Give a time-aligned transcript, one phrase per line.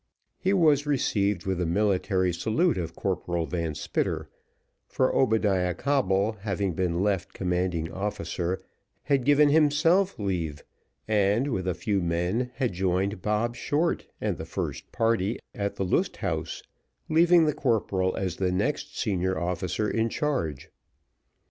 [0.39, 4.29] He was received with the military salute of Corporal Van Spitter,
[4.87, 8.59] for Obadiah Coble, having been left commanding officer,
[9.03, 10.63] had given himself leave,
[11.07, 15.85] and, with a few men, had joined Dick Short and the first party at the
[15.85, 16.63] Lust Haus,
[17.07, 20.71] leaving the corporal as the next senior officer in charge.